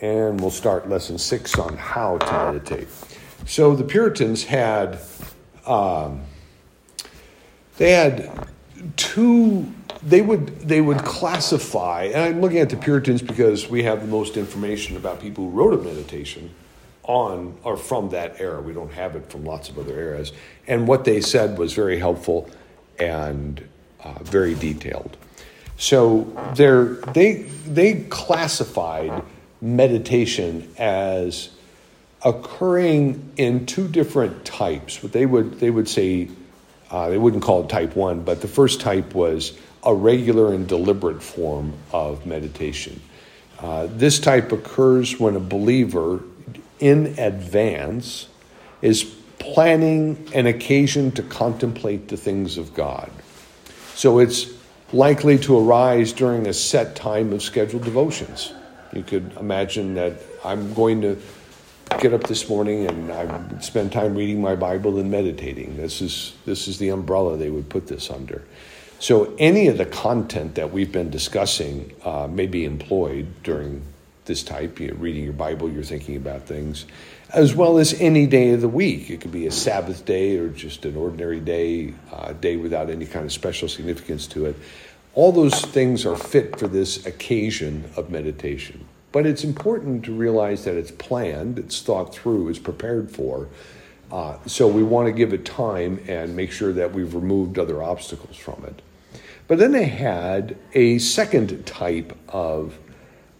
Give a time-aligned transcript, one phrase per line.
[0.00, 2.88] and we'll start lesson six on how to meditate.
[3.46, 4.98] So the Puritans had
[5.66, 6.22] um,
[7.76, 8.48] they had
[8.96, 9.72] two.
[10.02, 14.06] They would they would classify, and I'm looking at the Puritans because we have the
[14.06, 16.54] most information about people who wrote a meditation
[17.02, 18.60] on or from that era.
[18.60, 20.32] We don't have it from lots of other eras,
[20.66, 22.48] and what they said was very helpful
[22.98, 23.66] and
[24.04, 25.16] uh, very detailed.
[25.76, 26.24] So
[26.54, 29.22] they they classified
[29.60, 31.50] meditation as
[32.24, 35.02] occurring in two different types.
[35.02, 36.28] What they would they would say
[36.90, 40.66] uh, they wouldn't call it type one, but the first type was a regular and
[40.66, 43.00] deliberate form of meditation.
[43.58, 46.22] Uh, this type occurs when a believer
[46.78, 48.28] in advance
[48.82, 49.04] is
[49.38, 53.10] planning an occasion to contemplate the things of God.
[53.94, 54.46] So it's
[54.92, 58.52] likely to arise during a set time of scheduled devotions.
[58.92, 61.18] You could imagine that I'm going to
[62.00, 65.76] get up this morning and I spend time reading my Bible and meditating.
[65.76, 68.44] This is this is the umbrella they would put this under.
[69.00, 73.82] So any of the content that we've been discussing uh, may be employed during
[74.24, 74.78] this type.
[74.78, 76.84] You're reading your Bible, you're thinking about things,
[77.30, 79.10] as well as any day of the week.
[79.10, 82.90] It could be a Sabbath day or just an ordinary day, a uh, day without
[82.90, 84.56] any kind of special significance to it.
[85.14, 88.86] All those things are fit for this occasion of meditation.
[89.10, 93.48] But it's important to realize that it's planned, it's thought through, it's prepared for.
[94.12, 97.82] Uh, so we want to give it time and make sure that we've removed other
[97.82, 98.80] obstacles from it.
[99.46, 102.78] But then they had a second type of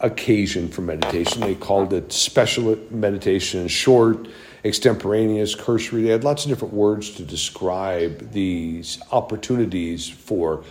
[0.00, 1.40] occasion for meditation.
[1.40, 4.28] They called it special meditation, short,
[4.64, 6.02] extemporaneous, cursory.
[6.02, 10.64] They had lots of different words to describe these opportunities for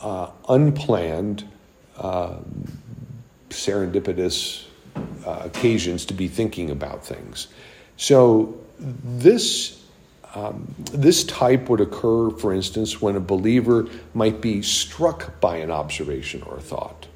[0.00, 1.48] uh, unplanned,
[1.96, 2.36] uh,
[3.50, 4.64] serendipitous
[5.26, 7.48] uh, occasions to be thinking about things.
[7.96, 9.76] So this
[10.34, 15.72] um, this type would occur, for instance, when a believer might be struck by an
[15.72, 17.08] observation or a thought.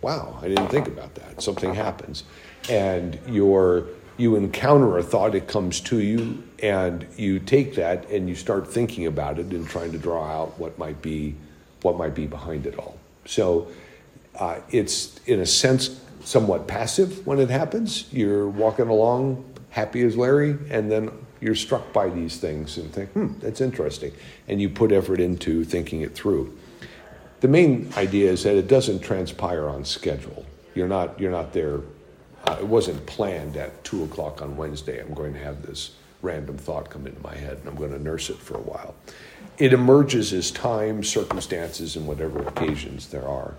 [0.00, 1.42] Wow, I didn't think about that.
[1.42, 2.22] Something happens,
[2.68, 3.86] and you're
[4.16, 8.68] you encounter a thought, it comes to you, and you take that and you start
[8.68, 11.34] thinking about it and trying to draw out what might be
[11.82, 12.98] what might be behind it all.
[13.26, 13.68] So
[14.38, 18.12] uh, it's, in a sense, somewhat passive when it happens.
[18.12, 23.10] You're walking along, happy as Larry, and then you're struck by these things and think,
[23.12, 24.12] hmm, that's interesting.
[24.48, 26.56] And you put effort into thinking it through.
[27.40, 30.44] The main idea is that it doesn't transpire on schedule.
[30.74, 31.80] You're not, you're not there.
[32.44, 35.00] Uh, it wasn't planned at 2 o'clock on Wednesday.
[35.00, 35.92] I'm going to have this
[36.22, 38.94] random thought come into my head and I'm going to nurse it for a while
[39.60, 43.54] it emerges as time, circumstances, and whatever occasions there are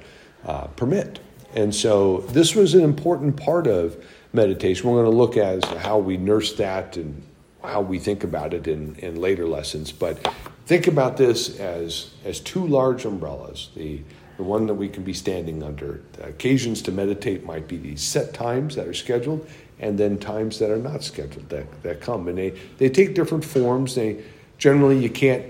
[0.46, 1.20] uh, permit.
[1.54, 4.04] And so this was an important part of
[4.34, 4.90] meditation.
[4.90, 7.22] We're going to look at how we nurse that and
[7.64, 9.92] how we think about it in, in later lessons.
[9.92, 10.28] But
[10.66, 13.70] think about this as, as two large umbrellas.
[13.76, 14.02] The,
[14.38, 16.02] the one that we can be standing under.
[16.14, 19.48] The occasions to meditate might be these set times that are scheduled,
[19.80, 22.28] and then times that are not scheduled that, that come.
[22.28, 23.94] And they, they take different forms.
[23.94, 24.24] They
[24.58, 25.46] generally you can't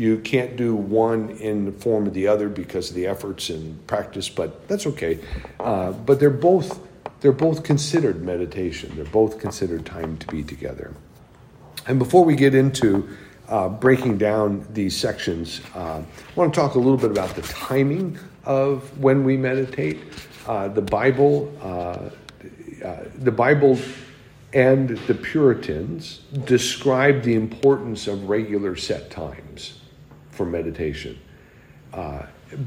[0.00, 3.86] you can't do one in the form of the other because of the efforts and
[3.86, 5.18] practice, but that's okay.
[5.58, 6.80] Uh, but they're both
[7.20, 8.92] they're both considered meditation.
[8.96, 10.94] They're both considered time to be together.
[11.86, 13.10] And before we get into
[13.46, 17.42] uh, breaking down these sections, uh, I want to talk a little bit about the
[17.42, 19.98] timing of when we meditate.
[20.46, 22.08] Uh, the Bible, uh,
[22.82, 23.78] uh, the Bible
[24.54, 29.74] and the Puritans describe the importance of regular set times
[30.40, 31.18] for meditation.
[31.92, 32.22] Uh,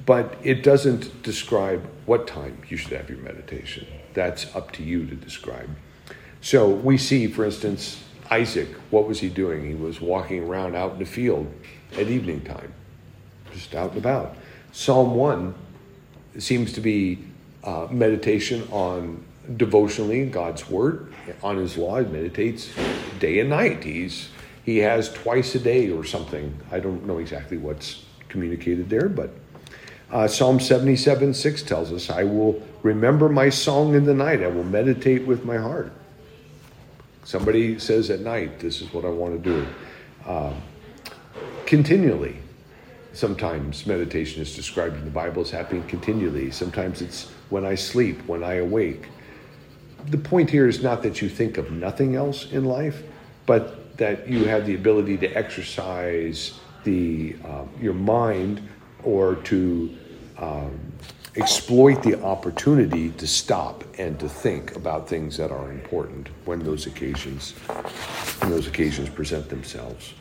[0.06, 3.88] but it doesn't describe what time you should have your meditation.
[4.14, 5.68] That's up to you to describe.
[6.40, 9.68] So we see, for instance, Isaac, what was he doing?
[9.68, 11.52] He was walking around out in the field
[11.94, 12.72] at evening time,
[13.52, 14.36] just out and about.
[14.72, 15.56] Psalm 1
[16.38, 17.24] seems to be
[17.64, 19.26] uh, meditation on
[19.58, 21.12] devotionally God's word,
[21.42, 21.98] on his law.
[22.00, 22.70] He meditates
[23.18, 23.84] day and night.
[23.84, 24.30] He's
[24.64, 26.58] he has twice a day or something.
[26.72, 29.30] I don't know exactly what's communicated there, but
[30.12, 34.48] uh, Psalm 77 6 tells us, I will remember my song in the night, I
[34.48, 35.92] will meditate with my heart.
[37.26, 39.68] Somebody says at night, This is what I want to do.
[40.26, 40.54] Uh,
[41.66, 42.38] continually.
[43.14, 46.50] Sometimes meditation is described in the Bible as happening continually.
[46.52, 49.08] Sometimes it's when I sleep, when I awake.
[50.10, 53.04] The point here is not that you think of nothing else in life,
[53.46, 58.68] but that you have the ability to exercise the uh, your mind
[59.04, 59.96] or to
[60.38, 60.80] um,
[61.36, 66.86] exploit the opportunity to stop and to think about things that are important when those
[66.86, 67.52] occasions
[68.40, 70.14] when those occasions present themselves.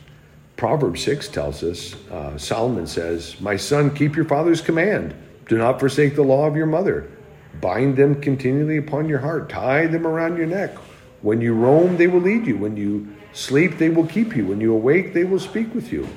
[0.55, 5.13] Proverbs 6 tells us, uh, Solomon says, My son, keep your father's command.
[5.47, 7.11] Do not forsake the law of your mother.
[7.59, 9.49] Bind them continually upon your heart.
[9.49, 10.75] Tie them around your neck.
[11.21, 12.57] When you roam, they will lead you.
[12.57, 14.45] When you sleep, they will keep you.
[14.45, 16.07] When you awake, they will speak with you.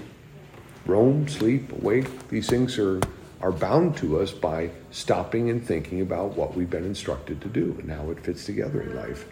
[0.87, 3.01] Roam, sleep, awake, these things are,
[3.41, 7.77] are bound to us by stopping and thinking about what we've been instructed to do
[7.81, 9.27] and how it fits together in life.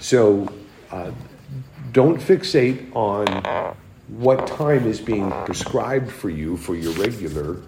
[0.00, 0.52] So
[0.90, 1.10] uh,
[1.92, 3.74] don't fixate on
[4.08, 7.58] what time is being prescribed for you for your regular,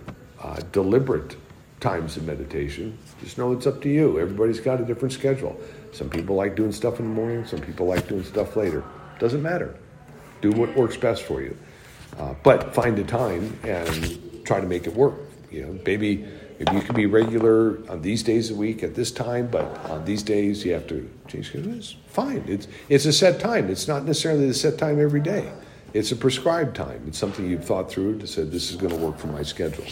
[0.40, 1.36] uh, deliberate
[1.80, 2.96] times of meditation.
[3.20, 4.18] Just know it's up to you.
[4.18, 5.58] Everybody's got a different schedule.
[5.92, 8.84] Some people like doing stuff in the morning, some people like doing stuff later.
[9.18, 9.74] Doesn't matter.
[10.40, 11.56] Do what works best for you.
[12.18, 15.14] Uh, but find a time and try to make it work.
[15.50, 16.26] You know, maybe
[16.58, 20.04] maybe you can be regular on these days a week at this time, but on
[20.04, 21.54] these days you have to change.
[21.54, 22.44] It's fine.
[22.46, 23.70] It's it's a set time.
[23.70, 25.50] It's not necessarily the set time every day.
[25.94, 27.04] It's a prescribed time.
[27.06, 29.86] It's something you've thought through to say this is going to work for my schedule.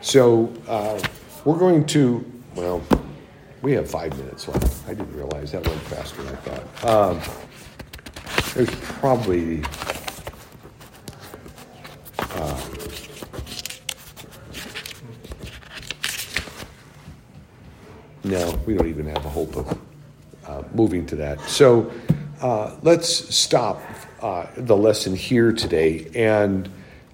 [0.00, 1.00] So uh,
[1.44, 2.24] we're going to
[2.54, 2.82] well,
[3.62, 4.86] we have five minutes left.
[4.88, 6.84] I didn't realize that went faster than I thought.
[6.84, 7.20] Um,
[8.54, 8.70] there's
[9.00, 9.62] probably
[12.18, 12.60] uh,
[18.24, 19.78] no, we don't even have a hope of
[20.46, 21.40] uh, moving to that.
[21.42, 21.90] So
[22.40, 23.80] uh, let's stop
[24.20, 26.68] uh, the lesson here today, and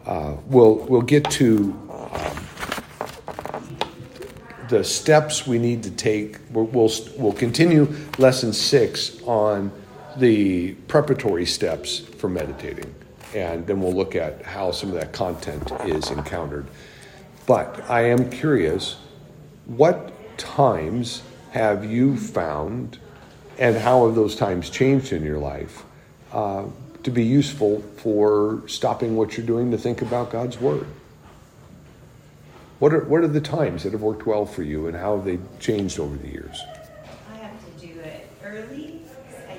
[0.06, 2.46] uh, we'll we'll get to um,
[4.68, 6.38] the steps we need to take.
[6.50, 9.72] We'll, we'll, we'll continue lesson six on
[10.18, 12.94] the preparatory steps for meditating,
[13.34, 16.66] and then we'll look at how some of that content is encountered.
[17.46, 18.96] But I am curious
[19.66, 21.22] what times
[21.52, 22.98] have you found,
[23.58, 25.84] and how have those times changed in your life
[26.32, 26.64] uh,
[27.02, 30.86] to be useful for stopping what you're doing to think about God's Word?
[32.78, 35.24] What are, what are the times that have worked well for you, and how have
[35.24, 36.62] they changed over the years?
[37.32, 39.00] I have to do it early.
[39.50, 39.56] I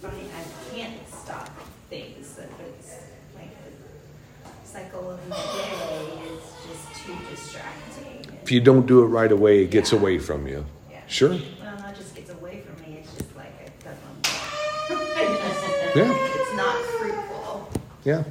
[0.00, 1.48] find I can't stop
[1.88, 2.38] things.
[2.38, 2.96] If it's
[3.36, 8.38] like the cycle of the day is just too distracting.
[8.42, 9.98] If you don't do it right away, it gets Yeah.
[9.98, 10.64] away from you.
[10.90, 11.00] Yeah.
[11.08, 11.30] Sure.
[11.30, 11.38] Well,
[11.78, 12.98] not just gets away from me.
[13.00, 14.28] It's just like it doesn't.
[15.94, 16.10] Yeah.
[16.10, 17.68] It's not fruitful.
[18.04, 18.24] Yeah.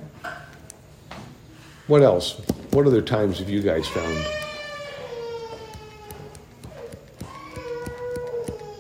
[1.88, 2.40] What else?
[2.72, 4.16] What other times have you guys found?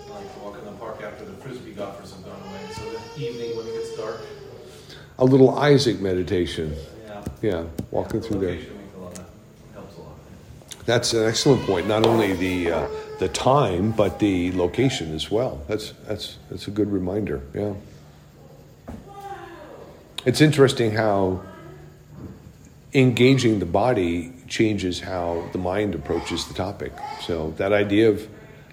[0.10, 2.60] Like to walk in the park after the frisbee golfers have gone away.
[2.74, 4.22] So the evening when it gets dark.
[5.20, 6.76] A little Isaac meditation.
[7.06, 7.24] Yeah.
[7.42, 8.50] Yeah, walking through there.
[8.56, 9.26] Location makes a lot of-
[9.74, 10.18] helps a lot.
[10.92, 11.88] That's an excellent point.
[11.88, 15.64] Not only the uh, the time, but the location as well.
[15.70, 17.42] That's that's that's a good reminder.
[17.54, 17.76] Yeah.
[20.26, 21.44] It's interesting how
[22.94, 26.92] engaging the body changes how the mind approaches the topic.
[27.22, 28.28] So that idea of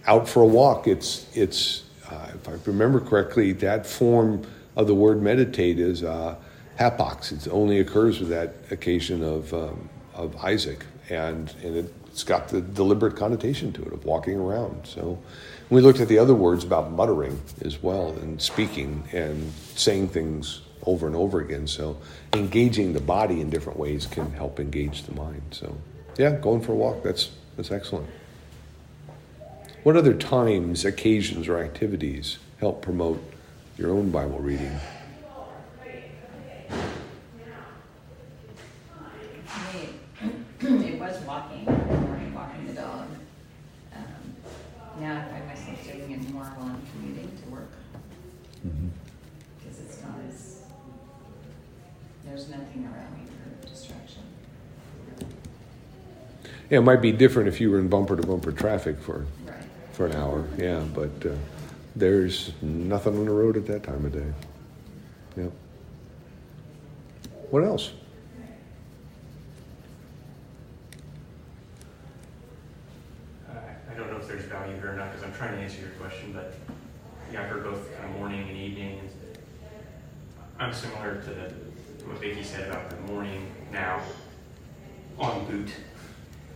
[0.04, 4.44] out for a walk, it's it's uh, if I remember correctly, that form
[4.74, 6.34] of the word meditate is uh,
[6.80, 7.30] hapax.
[7.30, 12.48] It only occurs with that occasion of um, of Isaac, and and it, it's got
[12.48, 14.84] the deliberate connotation to it of walking around.
[14.84, 15.22] So
[15.70, 20.62] we looked at the other words about muttering as well, and speaking and saying things
[20.82, 21.68] over and over again.
[21.68, 21.96] So
[22.32, 25.42] engaging the body in different ways can help engage the mind.
[25.52, 25.76] So
[26.16, 28.08] yeah, going for a walk, that's that's excellent.
[29.84, 33.22] What other times, occasions, or activities help promote
[33.76, 34.76] your own Bible reading?
[40.58, 43.06] For me, it was walking in the morning, walking the dog.
[43.94, 44.02] Um,
[44.98, 47.70] Now I find myself doing it more while I'm commuting to work,
[48.62, 50.62] because it's not as,
[52.24, 53.26] there's nothing around me
[53.60, 54.22] for distraction.
[56.70, 59.56] Yeah, it might be different if you were in bumper to bumper traffic for Right.
[59.92, 60.48] for an hour.
[60.56, 61.34] Yeah, but uh,
[61.94, 64.32] there's nothing on the road at that time of day.
[65.36, 65.52] Yep.
[67.50, 67.92] What else?
[73.48, 73.54] Uh,
[73.90, 74.20] I don't know
[74.84, 76.54] or not because I'm trying to answer your question, but
[77.32, 79.00] yeah, I've heard both kind of morning and evening.
[80.58, 81.54] I'm similar to the,
[82.06, 84.00] what Vicky said about the morning now
[85.18, 85.70] on boot,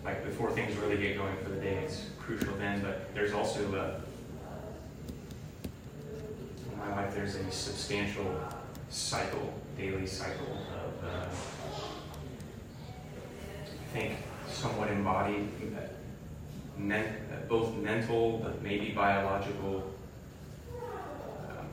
[0.04, 1.74] like before things really get going for the day.
[1.84, 4.00] It's crucial then, but there's also a,
[6.72, 8.40] in my life there's a substantial
[8.88, 11.26] cycle, daily cycle of uh,
[13.64, 14.16] I think
[14.48, 15.48] somewhat embodied
[16.76, 19.92] men, uh, both mental but maybe biological,
[20.78, 21.66] um,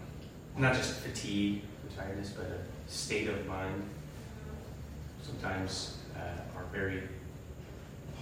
[0.57, 3.83] not just fatigue, and tiredness, but a state of mind.
[5.23, 7.03] Sometimes uh, are very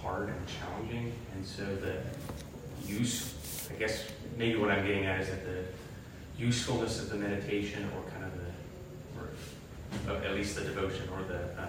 [0.02, 1.96] hard and challenging, and so the
[2.86, 5.64] use, I guess, maybe what I'm getting at is that the
[6.38, 8.32] usefulness of the meditation, or kind of
[10.06, 11.68] the, or at least the devotion, or the um,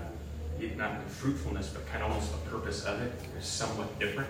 [0.78, 4.30] not the fruitfulness, but kind of almost the purpose of it is somewhat different.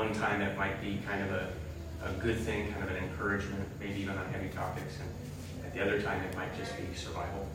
[0.00, 1.52] One time it might be kind of a,
[2.06, 5.82] a good thing, kind of an encouragement, maybe even on heavy topics, and at the
[5.82, 7.46] other time it might just be survival.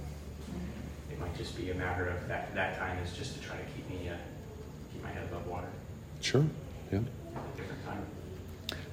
[1.11, 3.63] It might just be a matter of that, that time is just to try to
[3.75, 4.13] keep me, uh,
[4.93, 5.65] keep my head above water
[6.21, 6.45] Sure.
[6.91, 6.99] Yeah.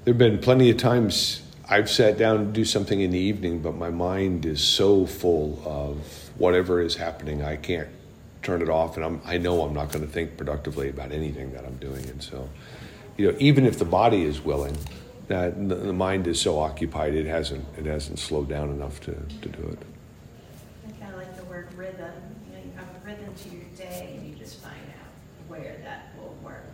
[0.04, 3.60] There have been plenty of times I've sat down to do something in the evening,
[3.60, 7.88] but my mind is so full of whatever is happening, I can't
[8.42, 11.52] turn it off, and I'm, I know I'm not going to think productively about anything
[11.52, 12.08] that I'm doing.
[12.08, 12.48] And so,
[13.16, 14.76] you know, even if the body is willing,
[15.28, 19.48] that the, mind is so occupied, it hasn't it hasn't slowed down enough to, to
[19.48, 19.78] do it.
[20.86, 22.12] I kind of like the word rhythm.
[22.48, 25.76] You know, you have a rhythm to your day, and you just find out where
[25.84, 26.64] that will work.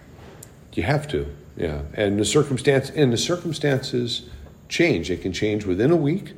[0.73, 1.83] You have to, yeah.
[1.95, 4.29] And the circumstance and the circumstances
[4.69, 5.11] change.
[5.11, 6.33] It can change within a week.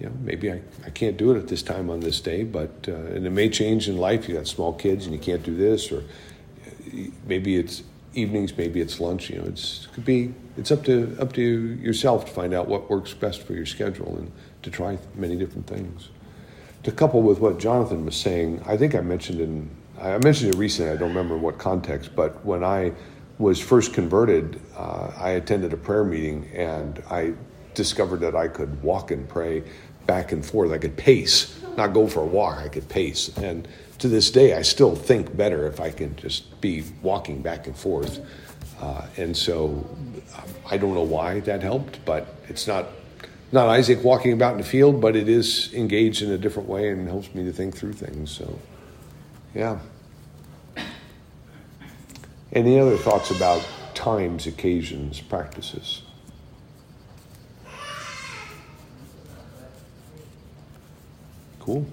[0.00, 2.86] You know, maybe I, I can't do it at this time on this day, but
[2.88, 4.28] uh, and it may change in life.
[4.28, 7.82] You got small kids and you can't do this, or uh, maybe it's
[8.16, 9.30] evenings, maybe it's lunch.
[9.30, 10.34] You know, it's it could be.
[10.56, 14.16] It's up to up to yourself to find out what works best for your schedule
[14.16, 14.32] and
[14.62, 16.08] to try many different things.
[16.84, 19.70] To couple with what Jonathan was saying, I think I mentioned in
[20.00, 20.92] I mentioned it recently.
[20.92, 22.92] I don't remember what context, but when I
[23.38, 27.34] was first converted, uh, I attended a prayer meeting and I
[27.74, 29.62] discovered that I could walk and pray
[30.06, 30.72] back and forth.
[30.72, 32.58] I could pace, not go for a walk.
[32.58, 33.66] I could pace, and
[33.98, 37.76] to this day, I still think better if I can just be walking back and
[37.76, 38.20] forth.
[38.80, 39.86] Uh, and so,
[40.36, 42.86] um, I don't know why that helped, but it's not
[43.52, 46.90] not Isaac walking about in the field, but it is engaged in a different way
[46.90, 48.30] and helps me to think through things.
[48.30, 48.58] So,
[49.54, 49.78] yeah.
[52.52, 56.02] Any other thoughts about times, occasions, practices?
[61.66, 61.84] Cool.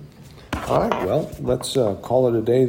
[0.67, 2.61] All right, well, let's uh, call it a day.